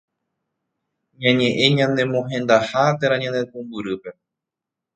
Ñañe'ẽ 1.21 1.67
ñane 1.77 2.03
mohendaha 2.13 2.83
térã 2.99 3.15
ñane 3.23 3.41
pumbyrýpe 3.51 4.09